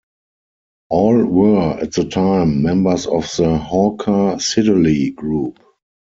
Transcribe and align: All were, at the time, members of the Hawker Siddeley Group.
All 0.89 1.23
were, 1.25 1.73
at 1.79 1.93
the 1.93 2.05
time, 2.05 2.63
members 2.63 3.05
of 3.05 3.29
the 3.37 3.55
Hawker 3.59 4.37
Siddeley 4.41 5.13
Group. 5.13 5.59